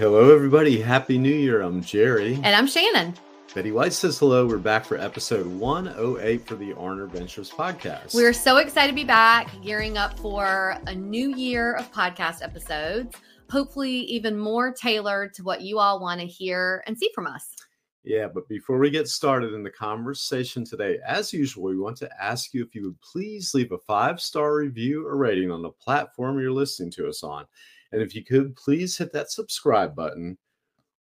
[0.00, 0.80] Hello, everybody.
[0.80, 1.60] Happy New Year.
[1.60, 2.36] I'm Jerry.
[2.36, 3.12] And I'm Shannon.
[3.54, 4.46] Betty White says hello.
[4.46, 8.14] We're back for episode 108 for the Arner Adventures podcast.
[8.14, 13.14] We're so excited to be back, gearing up for a new year of podcast episodes,
[13.50, 17.54] hopefully, even more tailored to what you all want to hear and see from us.
[18.02, 22.08] yeah, but before we get started in the conversation today, as usual, we want to
[22.18, 25.72] ask you if you would please leave a five star review or rating on the
[25.72, 27.44] platform you're listening to us on.
[27.92, 30.38] And if you could please hit that subscribe button,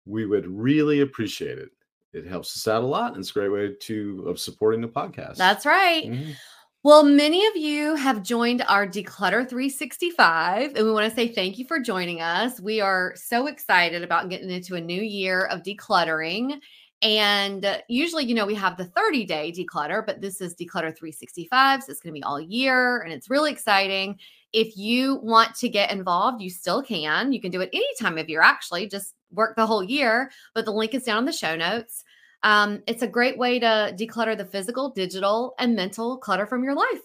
[0.05, 1.69] we would really appreciate it.
[2.13, 4.87] It helps us out a lot and it's a great way to of supporting the
[4.87, 5.35] podcast.
[5.35, 6.05] That's right.
[6.05, 6.35] Mhm.
[6.83, 11.57] Well, many of you have joined our Declutter 365, and we want to say thank
[11.57, 12.61] you for joining us.
[12.61, 16.61] We are so excited about getting into a new year of decluttering.
[17.01, 20.95] And uh, usually, you know, we have the 30 day declutter, but this is Declutter
[20.97, 21.83] 365.
[21.83, 24.17] So it's going to be all year, and it's really exciting.
[24.53, 27.31] If you want to get involved, you still can.
[27.33, 30.31] You can do it any time of year, actually, just work the whole year.
[30.55, 32.03] But the link is down in the show notes.
[32.43, 36.75] Um, it's a great way to declutter the physical, digital, and mental clutter from your
[36.75, 37.01] life.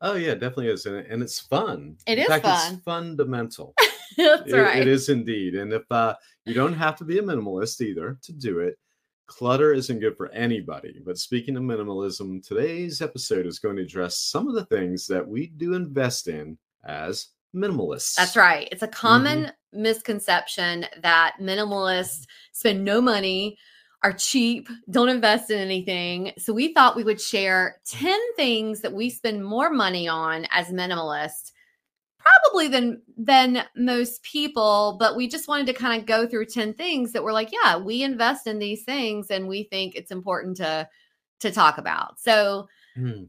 [0.00, 1.96] Oh yeah, it definitely is, and, and it's fun.
[2.06, 2.74] It In is fact, fun.
[2.74, 3.74] It's fundamental.
[4.16, 4.78] That's It- right.
[4.82, 8.32] it is indeed, and if uh, you don't have to be a minimalist either to
[8.32, 8.78] do it,
[9.26, 11.00] clutter isn't good for anybody.
[11.04, 15.26] But speaking of minimalism, today's episode is going to address some of the things that
[15.26, 18.14] we do invest in as minimalists.
[18.16, 18.68] That's right.
[18.72, 19.82] It's a common Mm-hmm.
[19.82, 23.56] misconception that minimalists spend no money,
[24.02, 26.32] are cheap, don't invest in anything.
[26.38, 30.66] So we thought we would share 10 things that we spend more money on as
[30.68, 31.52] minimalists
[32.24, 36.72] probably than than most people but we just wanted to kind of go through 10
[36.74, 40.56] things that we're like yeah we invest in these things and we think it's important
[40.56, 40.88] to
[41.40, 43.24] to talk about so Hmm.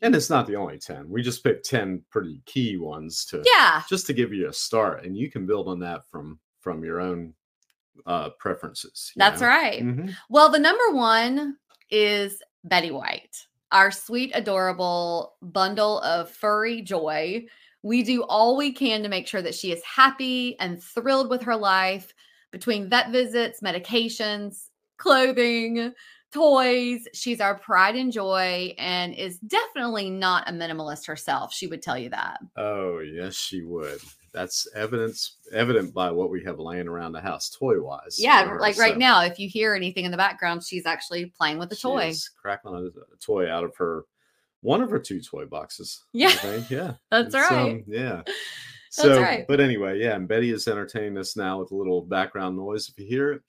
[0.00, 1.08] And it's not the only ten.
[1.08, 5.04] We just picked ten pretty key ones to yeah just to give you a start,
[5.04, 7.34] and you can build on that from from your own
[8.06, 9.12] uh preferences.
[9.16, 9.48] that's know?
[9.48, 10.14] right Mhm.
[10.28, 11.56] Well, the number one
[11.90, 17.44] is Betty White, our sweet, adorable bundle of furry joy.
[17.82, 21.42] We do all we can to make sure that she is happy and thrilled with
[21.42, 22.12] her life
[22.50, 25.92] between vet visits, medications, clothing,
[26.32, 27.06] toys.
[27.14, 31.52] She's our pride and joy and is definitely not a minimalist herself.
[31.52, 32.40] She would tell you that.
[32.56, 34.00] Oh, yes, she would.
[34.32, 38.18] That's evidence evident by what we have laying around the house toy wise.
[38.18, 41.72] Yeah, like right now, if you hear anything in the background, she's actually playing with
[41.72, 42.12] a toy.
[42.40, 44.04] Cracking on a, a toy out of her
[44.60, 46.04] one of her two toy boxes.
[46.12, 46.32] Yeah.
[46.68, 46.94] Yeah.
[47.10, 47.72] That's It's, right.
[47.72, 48.22] um, yeah.
[48.90, 49.46] So, right.
[49.46, 52.98] but anyway, yeah, and Betty is entertaining us now with a little background noise if
[52.98, 53.42] you hear it.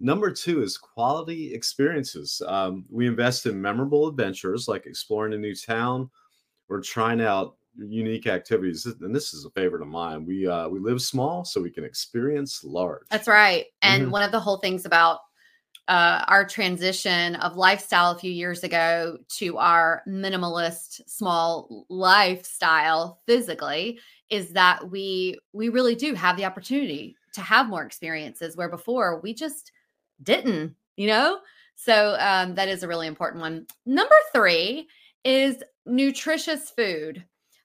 [0.00, 2.40] Number two is quality experiences.
[2.46, 6.08] Um, we invest in memorable adventures like exploring a new town
[6.70, 8.86] or trying out unique activities.
[8.86, 10.24] And this is a favorite of mine.
[10.24, 13.02] We uh, we live small so we can experience large.
[13.10, 13.66] That's right.
[13.82, 14.10] And Mhm.
[14.12, 15.18] one of the whole things about
[15.88, 23.98] uh, our transition of lifestyle a few years ago to our minimalist small lifestyle physically
[24.28, 29.20] is that we we really do have the opportunity to have more experiences where before
[29.20, 29.70] we just
[30.22, 31.38] didn't you know
[31.76, 34.88] so um, that is a really important one number three
[35.24, 37.24] is nutritious food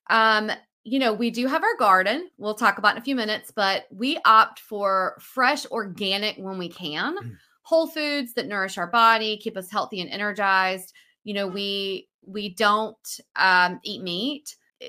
[0.09, 0.51] um,
[0.83, 2.29] you know, we do have our garden.
[2.37, 6.69] We'll talk about in a few minutes, but we opt for fresh organic when we
[6.69, 7.37] can, Mm.
[7.71, 10.93] Whole foods that nourish our body, keep us healthy and energized.
[11.23, 13.07] You know, we we don't
[13.37, 14.55] um, eat meat.
[14.81, 14.87] eh,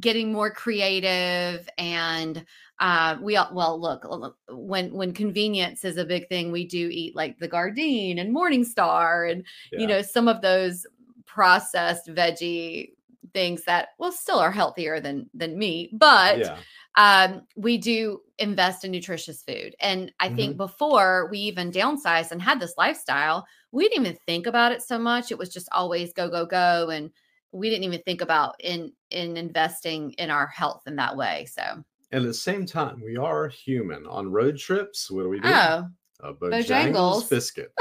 [0.00, 2.44] Getting more creative and
[2.80, 4.02] uh, we all- well look
[4.48, 9.30] when when convenience is a big thing, we do eat like the Gardein and Morningstar
[9.30, 9.44] and
[9.80, 10.84] you know some of those
[11.26, 12.90] processed veggie
[13.32, 16.58] things that well still are healthier than than meat but yeah.
[16.96, 19.74] Um, we do invest in nutritious food.
[19.80, 24.46] And I think before we even downsized and had this lifestyle, we didn't even think
[24.46, 25.30] about it so much.
[25.30, 26.90] It was just always go, go, go.
[26.90, 27.10] And
[27.52, 31.46] we didn't even think about in in investing in our health in that way.
[31.46, 31.84] So And
[32.24, 34.06] at the same time, we are human.
[34.06, 35.48] On road trips, what do we do?
[35.48, 35.88] oh,
[36.20, 36.66] A Bojangles.
[36.66, 37.72] Bojangles biscuit.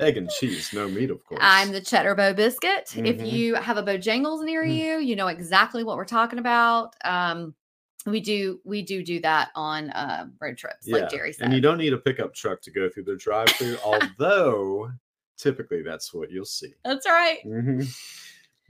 [0.00, 1.40] Egg and cheese, no meat, of course.
[1.42, 2.92] I'm the cheddar Bo biscuit.
[2.96, 3.30] If Mhm.
[3.30, 4.74] you have a Bojangles near Mm.
[4.74, 6.96] you, you know exactly what we're talking about.
[7.04, 7.54] Um,
[8.06, 11.44] we do we do do that on uh, road trips, like Jerry said.
[11.44, 14.90] And you don't need a pickup truck to go through the drive through, although
[15.36, 16.74] typically that's what you'll see.
[16.84, 17.38] That's right.
[17.46, 17.88] Mhm.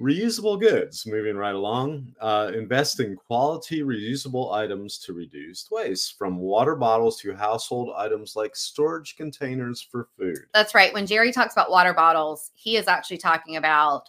[0.00, 2.12] Reusable goods, moving right along.
[2.20, 8.34] Uh, invest in quality reusable items to reduce waste, from water bottles to household items
[8.34, 10.38] like storage containers for food.
[10.54, 10.92] That's right.
[10.92, 14.08] When Jerry talks about water bottles, he is actually talking about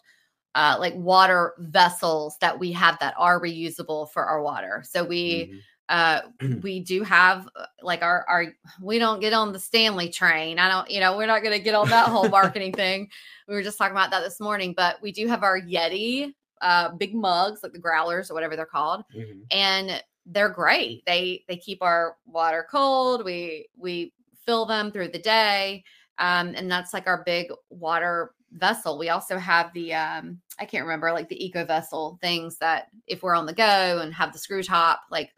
[0.56, 4.84] uh, like water vessels that we have that are reusable for our water.
[4.86, 5.60] So we Mhm.
[5.90, 6.22] uh
[6.64, 10.60] we do have uh, like our our we don't get on the Stanley train.
[10.60, 13.10] I don't, you know, we're not going to get on that whole marketing thing.
[13.48, 16.90] We were just talking about that this morning, but we do have our Yeti uh
[16.92, 19.42] big mugs like the growlers or whatever they're called Mhm.
[19.52, 21.04] and they're great.
[21.06, 23.26] They they keep our water cold.
[23.26, 24.14] We we
[24.46, 25.84] fill them through the day.
[26.20, 28.98] Um, and that's like our big water vessel.
[28.98, 33.24] We also have the um, I can't remember like the eco vessel things that if
[33.24, 35.32] we're on the go and have the screw top, like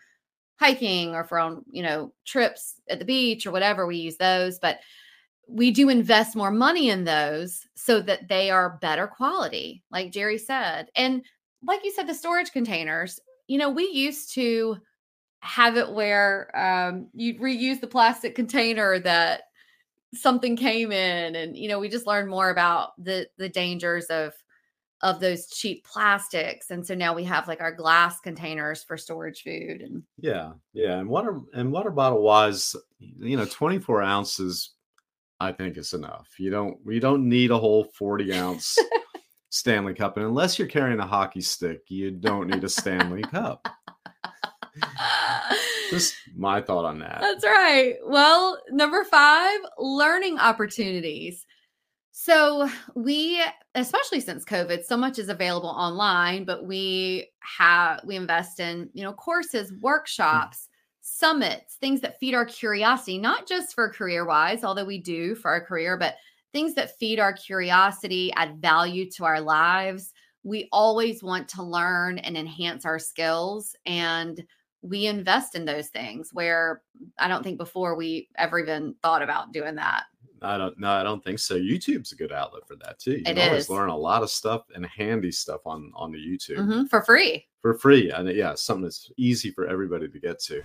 [0.60, 4.60] hiking or we're on, you know, trips at the beach or whatever, we use those.
[4.60, 4.80] But
[5.48, 10.38] we do invest more money in those so that they are better quality, like Jerry
[10.38, 10.90] said.
[10.96, 11.24] And
[11.64, 14.78] like you said, the storage containers, you know, we used to
[15.42, 19.44] have it where um, you reuse the plastic container that
[20.16, 24.34] something came in and you know we just learned more about the the dangers of
[25.02, 29.44] of those cheap plastics and so now we have like our glass containers for storage
[29.44, 34.72] food and Yeah, yeah, and water and water bottle wise, you know, twenty four ounces,
[35.40, 36.30] I think is enough.
[36.40, 38.78] You don't we don't need a whole forty ounce
[39.50, 43.68] Stanley Cup, and unless you're carrying a hockey stick, you don't need a Stanley Cup.
[45.96, 47.20] Just my thought on that.
[47.22, 47.96] That's right.
[48.06, 51.46] Well, number five, learning opportunities.
[52.12, 53.42] So we,
[53.76, 59.04] especially since COVID, so much is available online, but we have we invest in, you
[59.04, 60.70] know, courses, workshops,
[61.02, 65.52] summits, things that feed our curiosity, not just for career wise, although we do for
[65.52, 66.16] our career, but
[66.54, 70.14] things that feed our curiosity, add value to our lives.
[70.44, 74.42] We always want to learn and enhance our skills and
[74.82, 76.82] we invest in those things where
[77.18, 80.04] I don't think before we ever even thought about doing that.
[80.42, 81.56] I don't no, I don't think so.
[81.56, 83.12] YouTube's a good outlet for that too.
[83.14, 83.70] You It can always is.
[83.70, 87.48] learn a lot of stuff and handy stuff on on the YouTube Mhm, for free.
[87.62, 88.12] for free.
[88.12, 90.62] And yeah, something that's easy for everybody to get to.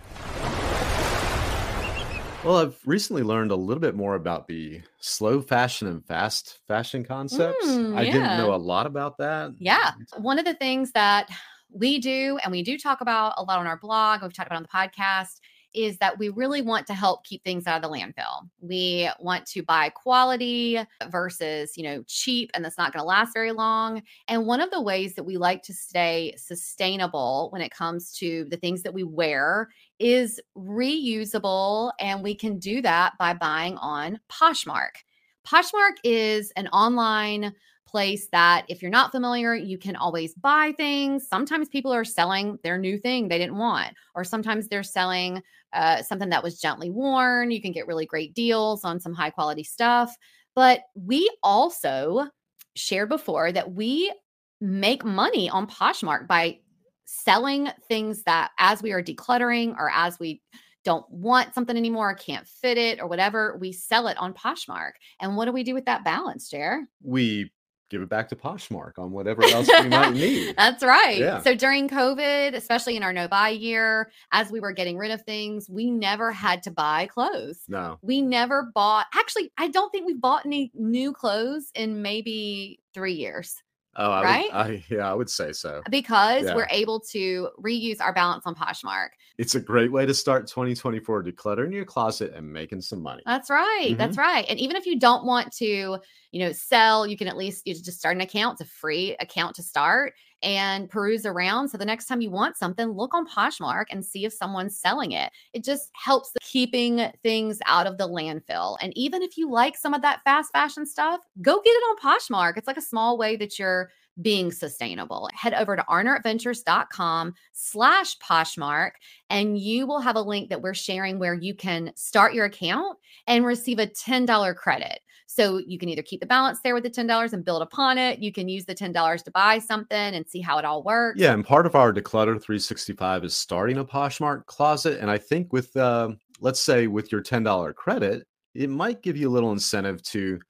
[2.44, 7.04] Well, I've recently learned a little bit more about the slow fashion and fast fashion
[7.04, 7.66] concepts.
[7.66, 9.52] Mm, I didn't know a lot about that.
[9.58, 9.92] Yeah.
[10.16, 11.28] One of the things that
[11.72, 14.56] we do, and we do talk about a lot on our blog, we've talked about
[14.56, 15.40] on the podcast,
[15.72, 18.48] is that we really want to help keep things out of the landfill.
[18.60, 20.78] We want to buy quality
[21.10, 24.02] versus, you know, cheap and that's not going to last very long.
[24.26, 28.46] And one of the ways that we like to stay sustainable when it comes to
[28.50, 29.68] the things that we wear
[29.98, 31.92] is reusable.
[32.00, 35.04] And we can do that by buying on Poshmark.
[35.46, 37.54] Poshmark is an online
[37.86, 41.26] place that if you're not familiar, you can always buy things.
[41.28, 46.02] Sometimes people are selling their new thing they didn't want, or sometimes they're selling uh,
[46.02, 47.50] something that was gently worn.
[47.50, 50.14] You can get really great deals on some high quality stuff.
[50.54, 52.28] But we also
[52.76, 54.12] shared before that we
[54.60, 56.58] make money on Poshmark by
[57.04, 60.40] selling things that as we are decluttering or as we
[60.84, 64.92] don't want something anymore, can't fit it or whatever, we sell it on Poshmark.
[65.20, 66.86] And what do we do with that balance, Jer?
[67.02, 67.50] We
[67.90, 70.54] give it back to Poshmark on whatever else we might need.
[70.58, 71.18] That's right.
[71.18, 71.40] Yeah.
[71.42, 75.22] So during COVID, especially in our no buy year, as we were getting rid of
[75.22, 77.58] things, we never had to buy clothes.
[77.68, 77.98] No.
[78.00, 83.14] We never bought, actually, I don't think we bought any new clothes in maybe three
[83.14, 83.56] years
[83.96, 84.44] Oh, I Right?
[84.44, 85.82] Would, I, yeah, I would say so.
[85.90, 86.54] because Yeah.
[86.54, 89.08] we're able to reuse our balance on Poshmark.
[89.38, 93.22] It's a great way to start 2024 decluttering your closet and making some money.
[93.26, 93.94] That's right.
[93.96, 94.20] That's mm-hmm.
[94.20, 94.46] right.
[94.48, 95.98] And even if you don't want to,
[96.30, 98.60] you know, sell, you can at least you just start an account.
[98.60, 101.68] It's a free account to start and peruse around.
[101.68, 105.12] So the next time you want something, look on Poshmark and see if someone's selling
[105.12, 105.32] it.
[105.52, 108.76] It just helps keeping things out of the landfill.
[108.82, 111.98] And even if you like some of that fast fashion stuff, go get it on
[111.98, 112.56] Poshmark.
[112.56, 113.90] It's like a small way that you're
[114.20, 115.30] being sustainable.
[115.32, 118.90] Head over to arneradventures.com slash Poshmark
[119.30, 122.98] and you will have a link that we're sharing where you can start your account
[123.28, 125.00] and receive a $10 credit.
[125.26, 128.18] So you can either keep the balance there with the $10 and build upon it.
[128.18, 131.20] You can use the $10 to buy something and see how it all works.
[131.20, 134.98] Yeah, and part of our declutter 365 is starting a Poshmark closet.
[134.98, 136.10] And I think with, uh,
[136.40, 140.40] let's say, with your $10 credit, it might give you a little incentive to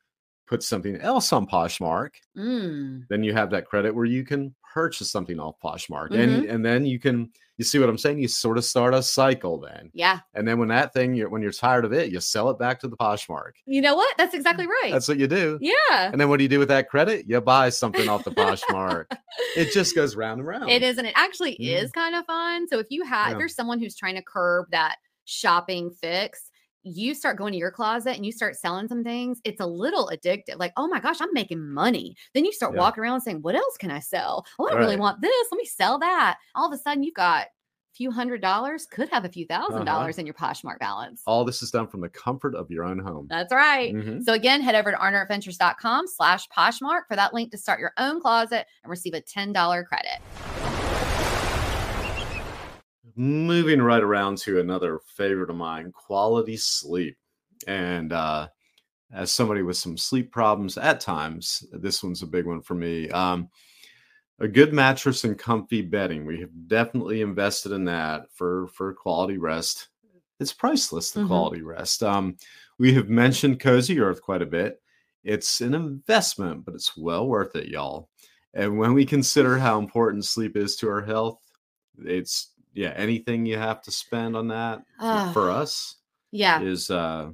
[0.47, 2.11] put something else on Poshmark.
[2.37, 3.05] Mm.
[3.09, 6.51] Then you have that credit where you can purchase something off Poshmark, and Mm-hmm.
[6.51, 8.19] and then you can you see what I'm saying.
[8.19, 10.21] You sort of start a cycle then, Yeah.
[10.35, 12.81] and then when that thing you're when you're tired of it, you sell it back
[12.81, 13.51] to the Poshmark.
[13.67, 14.17] You know what?
[14.17, 14.91] That's exactly right.
[14.93, 15.59] That's what you do.
[15.61, 16.11] yeah.
[16.11, 17.27] And then what do you do with that credit?
[17.29, 19.05] You buy something off the Poshmark.
[19.57, 20.71] it just goes round and round.
[20.71, 21.83] It is, and it actually Mhm.
[21.85, 22.67] is kind of fun.
[22.69, 23.35] So if you have, Yeah.
[23.35, 26.51] if you're someone who's trying to curb that shopping fix,
[26.83, 29.39] you start going to your closet and you start selling some things.
[29.45, 30.57] It's a little addictive.
[30.59, 32.17] Like, oh my gosh, I'm making money.
[32.35, 32.79] Then you start Yeah.
[32.81, 34.47] walking around saying, what else can I sell?
[34.59, 35.01] Oh, I really Right.
[35.01, 35.47] want this.
[35.53, 36.39] Let me sell that.
[36.55, 37.49] All of a sudden, you've got a
[37.93, 39.85] few hundred dollars, could have a few 1000 Uh-huh.
[39.85, 41.21] dollars in your Poshmark balance.
[41.27, 43.27] All this is done from the comfort of your own home.
[43.29, 43.95] That's right.
[43.95, 44.23] Mhm.
[44.25, 48.23] So again, head over to arneradventures.com slash Poshmark for that link to start your own
[48.23, 50.80] closet and receive a $10 credit.
[53.21, 57.17] Moving right around to another favorite of mine quality sleep.
[57.67, 58.49] And uh
[59.13, 63.11] as somebody with some sleep problems at times this one's a big one for me.
[63.11, 63.51] Um
[64.39, 66.25] a good mattress and comfy bedding.
[66.25, 69.91] We have definitely invested in that for for quality rest.
[70.41, 71.27] It's priceless the Mhm.
[71.27, 72.03] quality rest.
[72.03, 72.37] Um
[72.79, 74.81] we have mentioned cozy earth quite a bit.
[75.25, 78.09] It's an investment but it's well worth it y'all.
[78.55, 81.39] And when we consider how important sleep is to our health
[82.05, 85.31] it's yeah anything you have to spend on that for, Ah.
[85.33, 85.97] for us
[86.31, 86.61] Yeah.
[86.63, 87.31] is uh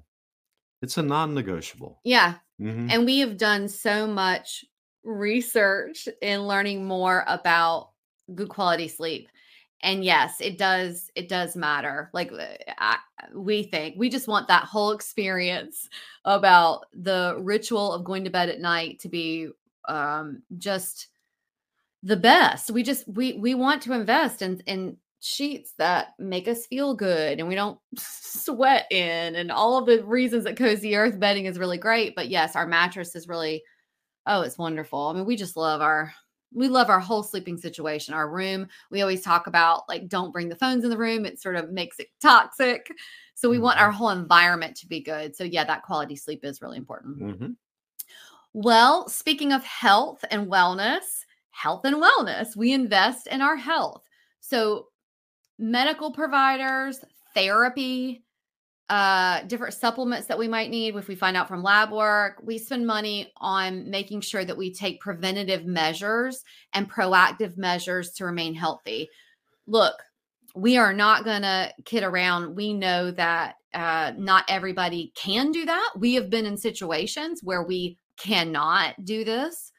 [0.82, 2.34] it's a non-negotiable Yeah.
[2.60, 2.90] Mhm.
[2.90, 4.64] And we have done so much
[5.04, 7.90] research in learning more about
[8.34, 9.28] good quality sleep.
[9.82, 12.10] And yes, it does it does matter.
[12.14, 12.46] Like uh,
[12.78, 12.98] I,
[13.34, 15.88] we think we just want that whole experience
[16.24, 19.48] about the ritual of going to bed at night to be
[19.88, 21.08] um just
[22.02, 22.70] the best.
[22.70, 27.38] We just we we want to invest in in sheets that make us feel good
[27.38, 31.58] and we don't sweat in and all of the reasons that cozy earth bedding is
[31.58, 33.62] really great but yes our mattress is really
[34.26, 35.08] oh it's wonderful.
[35.08, 36.12] I mean we just love our
[36.52, 38.68] we love our whole sleeping situation our room.
[38.90, 41.70] We always talk about like don't bring the phones in the room it sort of
[41.70, 42.88] makes it toxic.
[43.34, 45.34] So we want our whole environment to be good.
[45.34, 47.18] So yeah that quality sleep is really important.
[47.18, 47.56] Mhm.
[48.52, 54.02] well, speaking of health and wellness, health and wellness, we invest in our health.
[54.40, 54.88] So,
[55.58, 58.22] medical providers, therapy,
[58.88, 62.56] uh, different supplements that we might need if we find out from lab work, we
[62.56, 68.54] spend money on making sure that we take preventative measures and proactive measures to remain
[68.54, 69.08] healthy.
[69.66, 69.94] Look,
[70.54, 72.54] we are not going to kid around.
[72.54, 75.90] We know that uh, not everybody can do that.
[75.96, 79.72] We have been in situations where we cannot do this.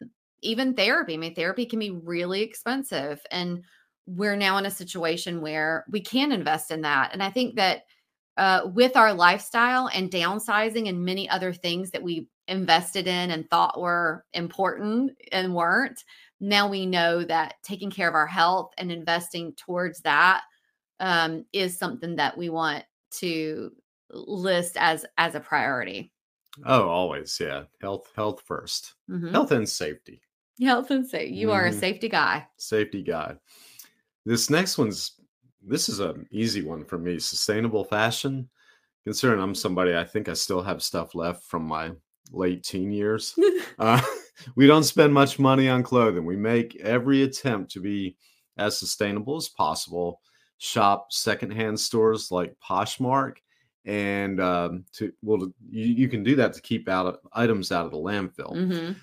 [0.44, 3.22] Even therapy, I mean, therapy can be really expensive.
[3.32, 3.64] And
[4.08, 7.12] we're now in a situation where we can invest in that.
[7.14, 7.84] And I think that
[8.38, 13.50] uh, with our lifestyle and downsizing and many other things that we invested in and
[13.50, 16.04] thought were important and weren't,
[16.40, 20.44] now we know that taking care of our health and investing towards that
[21.00, 23.72] um, is something that we want to
[24.12, 26.12] list as as a priority.
[26.66, 29.32] oh always yeah health health 1st Mhm.
[29.32, 30.22] health and safety
[30.60, 31.36] Health and safety.
[31.36, 31.80] You are a Mhm.
[31.80, 32.48] safety guy.
[32.58, 33.36] safety guy
[34.28, 35.14] this next one's
[35.66, 38.48] this is an easy one for me sustainable fashion
[39.04, 41.92] considering i'm somebody i think i still have stuff left from my
[42.32, 43.38] late teen years
[43.80, 44.02] Uh,
[44.56, 46.26] we don't spend much money on clothing.
[46.26, 48.16] We make every attempt to be
[48.58, 50.22] as sustainable as possible.
[50.60, 53.38] Shop secondhand stores like Poshmark,
[53.86, 57.92] and um, to well, you, you can do that to keep out items out of
[57.92, 58.54] the landfill.
[58.54, 58.96] Mhm.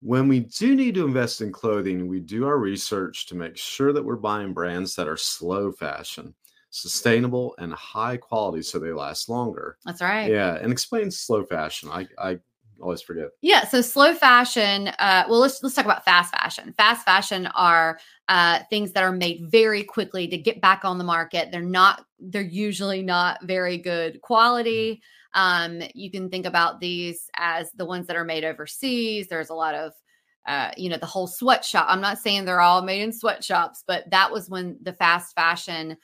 [0.00, 3.92] When we do need to invest in clothing, we do our research to make sure
[3.92, 6.34] that we're buying brands that are slow fashion,
[6.70, 9.76] sustainable, and high quality, so they last longer.
[9.84, 10.30] That's right.
[10.30, 11.88] Yeah, and explain slow fashion.
[11.90, 12.38] I I
[12.80, 13.30] always forget.
[13.40, 14.88] Yeah, so slow fashion.
[15.00, 16.72] Uh, well, let's let's talk about fast fashion.
[16.76, 21.04] Fast fashion are uh, things that are made very quickly to get back on the
[21.04, 21.50] market.
[21.50, 22.04] They're not.
[22.20, 25.02] They're usually not very good quality.
[25.34, 29.28] Um, you can think about these as the ones that are made overseas.
[29.28, 29.92] There's a lot of
[30.46, 31.84] uh, you know, the whole sweatshop.
[31.88, 35.98] I'm not saying they're all made in sweatshops, but that was when the fast fashion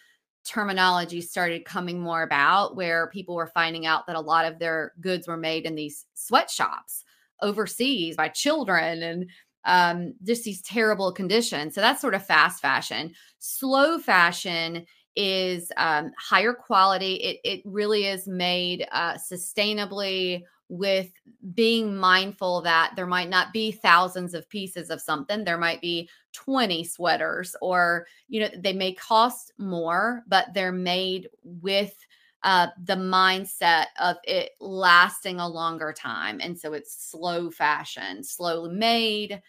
[0.44, 4.92] terminology started coming more about, where people were finding out that a lot of their
[5.00, 7.04] goods were made in these sweatshops
[7.40, 9.30] overseas by children and
[9.64, 11.74] um, just these terrible conditions.
[11.74, 13.14] So that's sort of fast fashion.
[13.38, 14.84] Slow fashion
[15.16, 17.14] is um, higher quality.
[17.14, 21.10] It, it really is made uh, sustainably with
[21.54, 25.44] being mindful that there might not be thousands of pieces of something.
[25.44, 31.28] There might be 20 sweaters, or, you know, they may cost more, but they're made
[31.42, 31.94] with
[32.42, 36.40] uh, the mindset of it lasting a longer time.
[36.42, 39.40] And so it's slow fashion, slowly made,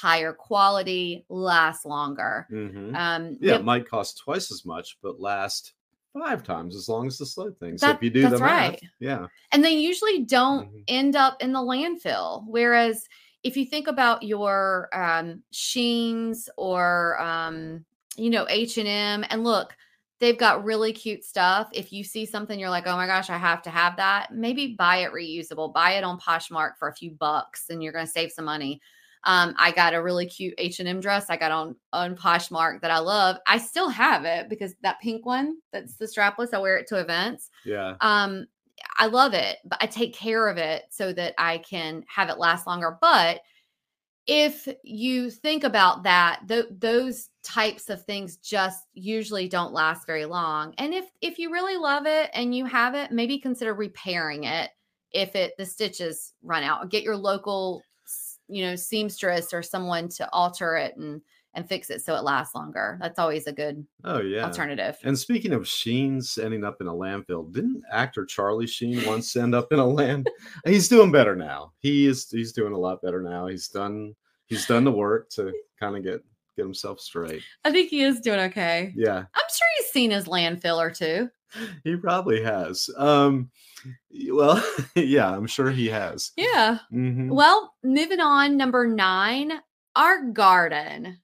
[0.00, 2.46] higher quality, last longer.
[2.50, 2.96] Mhm.
[2.96, 5.74] Um, Yeah, the- it might cost twice as much, but last
[6.12, 7.76] five times as long as the slow thing.
[7.78, 8.82] So That- if you do that's the math, right.
[9.00, 10.84] yeah, and they usually don't Mhm.
[10.88, 13.04] end up in the landfill whereas
[13.42, 17.84] if you think about your um Sheins or um
[18.16, 19.76] you know h&m and look
[20.20, 23.36] they've got really cute stuff if you see something you're like oh my gosh i
[23.36, 27.10] have to have that maybe buy it reusable buy it on poshmark for a few
[27.10, 28.80] bucks and you're going to save some money
[29.24, 32.98] um, I got a really cute H&M dress I got on on Poshmark that I
[32.98, 33.36] love.
[33.46, 37.00] I still have it because that pink one that's the strapless, I wear it to
[37.00, 37.50] events.
[37.64, 38.46] Yeah, um
[38.98, 42.38] i love it but i take care of it so that i can have it
[42.38, 42.98] last longer.
[43.00, 43.40] But
[44.26, 50.24] if you think about that th- those types of things just usually don't last very
[50.24, 50.74] long.
[50.78, 54.70] And if if you really love it and you have it maybe consider repairing it
[55.12, 56.88] if it the stitches run out.
[56.90, 57.82] Get your local
[58.48, 61.20] you know seamstress or someone to alter it and
[61.54, 64.44] and fix it so it lasts longer that's always a good oh yeah.
[64.44, 69.36] alternative And speaking of Sheens ending up in a landfill, didn't actor Charlie Sheen once
[69.36, 70.28] end up in a land?
[70.66, 71.72] He's doing better now.
[71.78, 72.28] He is.
[72.28, 73.46] He's doing a lot better now.
[73.46, 74.14] He's done.
[74.46, 76.24] He's done the work to kind of get
[76.56, 77.42] get himself straight.
[77.64, 81.28] i think he is doing okay Yeah, I'm sure he's seen his landfill or two.
[81.84, 82.88] He probably has.
[82.96, 83.50] Um,
[84.30, 84.62] well,
[84.94, 86.32] yeah, I'm sure he has.
[86.36, 86.78] Yeah.
[86.92, 87.30] Mhm.
[87.30, 89.52] Well, moving on, number nine,
[89.96, 91.18] our garden.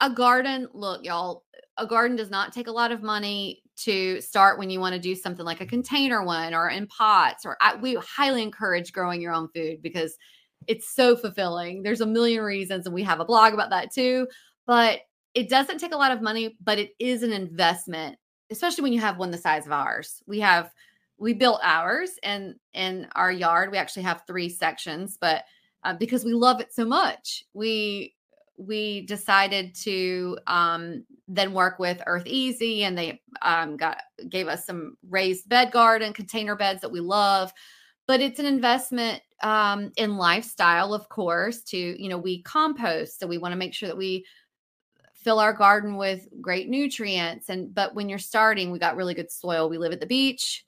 [0.00, 1.44] A garden, look, y'all,
[1.76, 5.00] a garden does not take a lot of money to start when you want to
[5.00, 7.44] do something like a container one or in pots.
[7.44, 10.16] Or I, we highly encourage growing your own food because
[10.66, 11.82] it's so fulfilling.
[11.82, 14.28] There's a million reasons, and we have a blog about that too.
[14.66, 15.00] But
[15.34, 18.16] it doesn't take a lot of money, but it is an investment,
[18.50, 20.22] especially when you have one the size of ours.
[20.26, 20.70] We have
[21.18, 23.70] we built ours and in our yard.
[23.70, 25.44] We actually have three sections, but
[25.84, 28.14] uh, because we love it so much, we
[28.56, 34.96] we decided to um, then work with Eartheasy, and they um, got gave us some
[35.08, 37.52] raised bed garden container beds that we love.
[38.06, 41.62] But it's an investment um, in lifestyle, of course.
[41.62, 44.24] To you know, we compost, so we want to make sure that we
[45.24, 47.48] fill our garden with great nutrients.
[47.48, 49.68] And but when you're starting, we got really good soil.
[49.68, 50.64] We live at the beach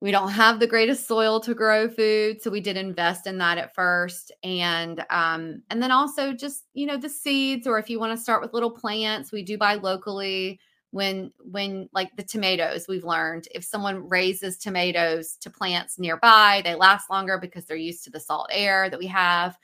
[0.00, 3.58] we don't have the greatest soil to grow food so we did invest in that
[3.58, 7.98] at first and um and then also just you know the seeds or if you
[7.98, 12.86] want to start with little plants we do buy locally when when like the tomatoes
[12.88, 18.04] we've learned if someone raises tomatoes to plants nearby they last longer because they're used
[18.04, 19.58] to the salt air that we have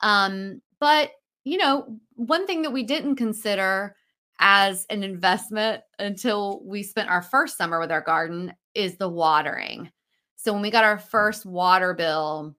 [0.00, 1.10] um but
[1.44, 3.94] you know one thing that we didn't consider
[4.38, 9.90] as an investment until we spent our first summer with our garden is the watering.
[10.36, 12.56] So when we got our first water bill,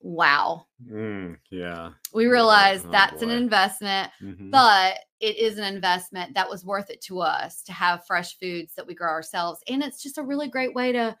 [0.00, 1.90] wow, Mm, yeah.
[2.14, 3.34] we realized oh that's an boy.
[3.34, 4.50] investment, mhm.
[4.50, 8.74] but it is an investment that was worth it to us to have fresh foods
[8.74, 9.60] that we grow ourselves.
[9.68, 11.16] And it's just a really great way to,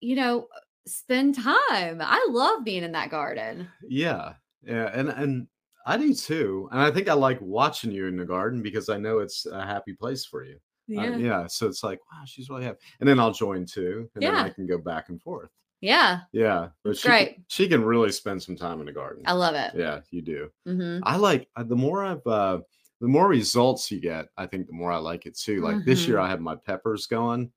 [0.00, 0.48] you know,
[0.86, 2.00] spend time.
[2.02, 3.68] I love being in that garden.
[3.88, 5.46] Yeah, yeah, and and
[5.86, 6.68] I do too.
[6.72, 9.64] And I think I like watching you in the garden because I know it's a
[9.64, 10.54] happy place for you.
[10.54, 11.16] Uh, Yeah.
[11.16, 11.46] yeah.
[11.46, 12.78] So it's like, wow, she's really happy.
[13.00, 15.50] And then I'll join too, and then I can go back and forth.
[15.80, 16.20] Yeah.
[16.32, 19.24] Yeah, but she can- she can really spend some time in the garden.
[19.26, 19.72] I love it.
[19.74, 20.50] Yeah, you do.
[20.64, 22.60] hmm I like uh, the more I've uh
[23.00, 25.60] the more results you get, I think the more I like it too.
[25.60, 26.22] Like this year Mhm.
[26.22, 27.50] I had my peppers going.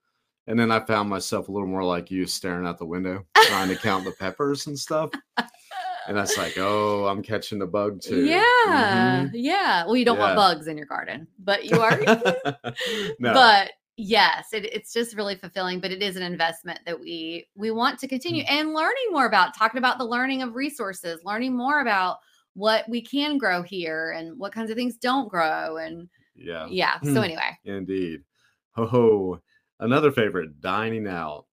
[0.48, 3.68] And then I found myself a little more like you staring out the window, trying
[3.70, 5.10] to count the peppers and stuff.
[6.08, 8.26] And that's like, oh, I'm catching the bug too.
[8.26, 8.44] Yeah.
[8.68, 9.32] Mhm.
[9.34, 9.86] Yeah.
[9.86, 10.24] Well, you don't Yeah.
[10.24, 12.00] want bugs in your garden, but you are.
[13.20, 13.34] no.
[13.34, 15.80] But yes, it, it's just really fulfilling.
[15.80, 18.50] But it is an investment that we we want to continue Mm.
[18.52, 19.56] and learning more about.
[19.58, 22.18] Talking about the learning of resources, learning more about
[22.54, 25.78] what we can grow here and what kinds of things don't grow.
[25.78, 27.00] And yeah, yeah.
[27.02, 27.18] So Hmm.
[27.18, 28.24] anyway, indeed.
[28.76, 29.42] Ho ho.
[29.80, 31.46] Another favorite, dining out.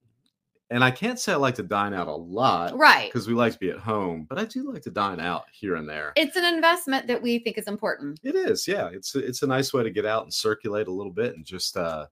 [0.72, 3.08] And I can't say I like to dine out a lot right.
[3.12, 5.76] because we like to be at home, but I do like to dine out here
[5.76, 6.12] and there.
[6.16, 8.18] It's an investment that we think is important.
[8.24, 8.88] It is, yeah.
[8.92, 11.44] It's a- it's a nice way to get out and circulate a little bit and
[11.44, 12.06] just uh,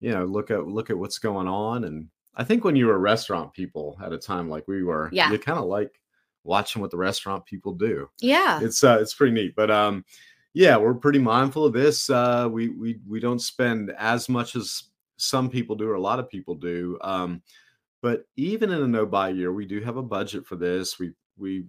[0.00, 1.84] you know, look at look at what's going on.
[1.84, 5.30] And I think when you were restaurant people at a time like we were, Yeah.
[5.30, 6.00] you kind of like
[6.44, 8.10] watching what the restaurant people do.
[8.20, 8.58] Yeah.
[8.60, 9.54] It's uh, it's pretty neat.
[9.54, 10.04] But um,
[10.54, 12.10] yeah, we're pretty mindful of this.
[12.10, 14.84] Uh, we we we don't spend as much as
[15.18, 16.98] some people do or a lot of people do.
[17.02, 17.42] Um,
[18.02, 20.98] but even in a no buy year, we do have a budget for this.
[20.98, 21.64] We we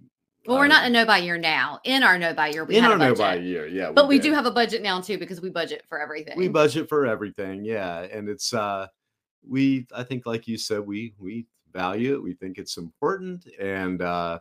[0.46, 1.80] well, we're uh, not in a no buy year now.
[1.84, 3.90] In our no buy year, we in our a no buy year, yeah.
[3.92, 4.28] but we did.
[4.28, 6.36] do have a budget now too because we budget for everything.
[6.36, 8.86] we budget for everything yeah and it's uh
[9.48, 14.00] we i think like you said we we value it we think it's important and
[14.02, 14.38] uh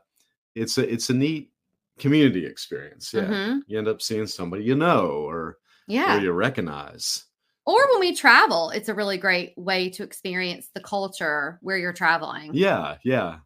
[0.55, 1.51] it's a it's a neat
[1.99, 3.61] community experience yeah Mhm.
[3.67, 6.17] you end up seeing somebody you know or Yeah.
[6.17, 7.25] or you recognize
[7.65, 11.93] Or when we travel, it's a really great way to experience the culture where you're
[11.93, 12.51] traveling.
[12.53, 13.37] yeah yeah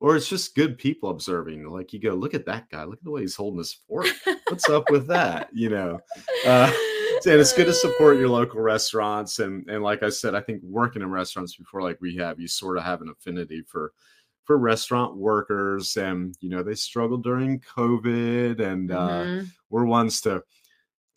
[0.00, 3.04] or it's just good people observing like you go look at that guy look at
[3.04, 4.06] the way he's holding his fork
[4.48, 5.98] what's up with that you know
[6.46, 6.72] uh,
[7.26, 10.62] and it's good to support your local restaurants and and like i said i think
[10.62, 13.92] working in restaurants before like we have you sort of have an affinity for
[14.44, 19.50] for restaurant workers and you know they struggled during covid and uh Mhm.
[19.68, 20.42] we're ones to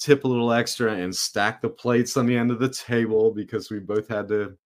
[0.01, 3.69] tip a little extra and stack the plates on the end of the table because
[3.69, 4.57] we both had to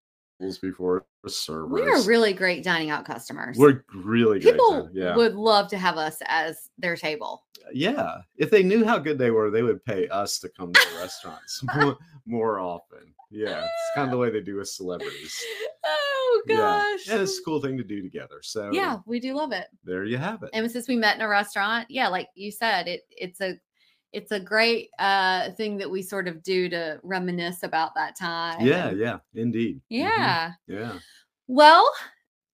[0.61, 3.57] before servers we are really great dining out customers.
[3.57, 7.43] we're really great People time, yeah would love to have us as their table.
[7.73, 10.87] yeah if they knew how good they were they would pay us to come to
[10.93, 15.41] the restaurants more, more often yeah it's kind of the way they do with celebrities
[15.85, 17.07] Oh gosh.
[17.07, 19.67] yeah and it's a cool thing to do together so Yeah, we do love it.
[19.83, 22.87] there you have it And since we met in a restaurant, yeah, like you said,
[22.87, 23.57] it it's a
[24.15, 28.65] it's a great uh thing that we sort of do to reminisce about that time.
[28.65, 29.81] yeah and- yeah indeed Mhm.
[29.89, 30.51] Yeah.
[30.67, 30.93] yeah
[31.47, 31.85] Well,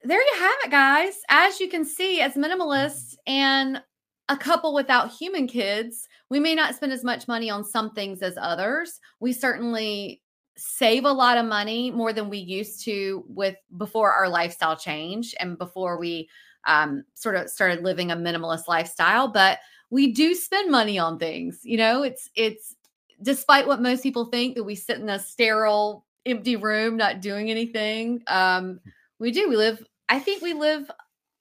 [0.03, 1.15] there you have it, guys.
[1.29, 3.81] As you can see, as minimalists and
[4.29, 8.21] a couple without human kids, we may not spend as much money on some things
[8.23, 8.99] as others.
[9.19, 10.21] We certainly
[10.57, 15.35] save a lot of money more than we used to with before our lifestyle change
[15.39, 16.27] and before we
[16.65, 19.27] um, sort of started living a minimalist lifestyle.
[19.27, 19.59] But
[19.91, 21.59] we do spend money on things.
[21.63, 22.75] You know, it's it's
[23.21, 27.49] despite what most people think that we sit in a sterile empty room not doing
[27.49, 28.79] anything um
[29.19, 30.89] we do we live i think we live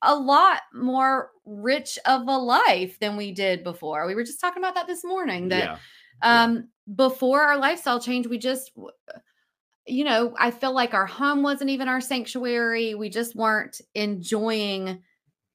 [0.03, 4.63] a lot more rich of a life than we did before we were just talking
[4.63, 5.77] about that this morning that yeah
[6.23, 6.43] yeah.
[6.45, 8.73] um before our lifestyle change we just
[9.87, 15.03] you know i feel like our home wasn't even our sanctuary we just weren't enjoying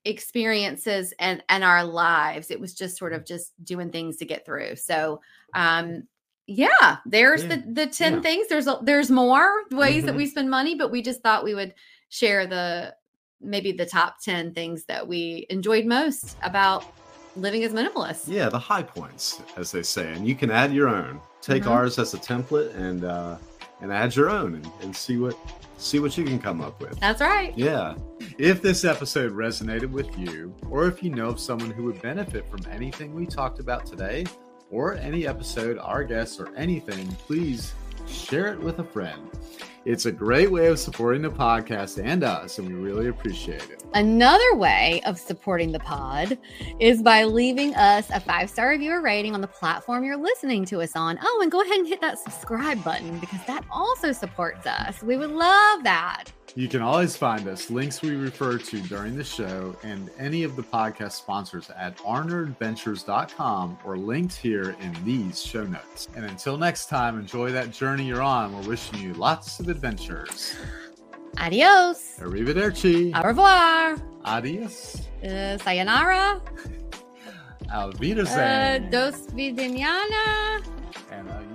[0.05, 2.51] experiences and and our lives.
[2.51, 4.75] It was just sort of just doing things to get through.
[4.77, 5.21] So
[5.53, 6.03] um
[6.47, 8.21] yeah there's Yeah, the the 10 yeah.
[8.21, 8.47] things.
[8.47, 10.17] There's a, there's more ways that Mhm.
[10.17, 11.73] we spend money but we just thought we would
[12.09, 12.95] share the
[13.41, 16.85] maybe the top 10 things that we enjoyed most about
[17.35, 18.29] living as minimalists.
[18.29, 21.19] Yeah the high points as they say and you can add your own.
[21.41, 21.71] Take Mhm.
[21.71, 23.37] ours as a template and uh
[23.81, 25.35] and add your own and, and see what
[25.77, 26.99] see what you can come up with.
[26.99, 27.57] That's right.
[27.57, 27.95] Yeah.
[28.37, 32.49] If this episode resonated with you, or if you know of someone who would benefit
[32.49, 34.25] from anything we talked about today,
[34.71, 37.73] or any episode, our guests, or anything, please
[38.07, 39.29] share it with a friend.
[39.85, 43.83] It's a great way of supporting the podcast and us, and we really appreciate it.
[43.93, 46.39] Another way of supporting the pod
[46.79, 50.81] is by leaving us a five star review rating on the platform you're listening to
[50.81, 51.19] us on.
[51.21, 55.03] Oh, and go ahead and hit that subscribe button because that also supports us.
[55.03, 56.31] We would love that.
[56.57, 60.55] You can always find us, links we refer to during the show, and any of
[60.55, 66.07] the podcast sponsors at arneradventures.com or linked here in these show notes.
[66.15, 68.55] And until next time, enjoy that journey you're on.
[68.55, 70.55] We're wishing you lots of adventures.
[71.39, 72.15] Adios.
[72.19, 73.13] Arrivederci.
[73.13, 73.97] Au revoir.
[74.23, 75.01] Adios.
[75.21, 76.41] Uh, sayonara.
[77.73, 80.63] Auf Uh, dos vidaniana.
[81.11, 81.45] and a.